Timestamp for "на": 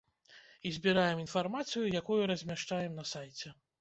3.03-3.07